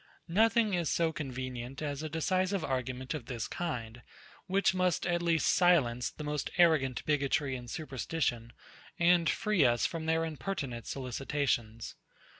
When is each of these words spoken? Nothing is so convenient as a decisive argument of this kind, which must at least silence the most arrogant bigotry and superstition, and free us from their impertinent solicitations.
Nothing 0.33 0.73
is 0.73 0.89
so 0.89 1.13
convenient 1.13 1.79
as 1.79 2.01
a 2.01 2.09
decisive 2.09 2.65
argument 2.65 3.13
of 3.13 3.27
this 3.27 3.47
kind, 3.47 4.01
which 4.47 4.73
must 4.73 5.05
at 5.05 5.21
least 5.21 5.45
silence 5.45 6.09
the 6.09 6.23
most 6.23 6.49
arrogant 6.57 7.05
bigotry 7.05 7.55
and 7.55 7.69
superstition, 7.69 8.51
and 8.97 9.29
free 9.29 9.63
us 9.63 9.85
from 9.85 10.07
their 10.07 10.25
impertinent 10.25 10.87
solicitations. 10.87 11.93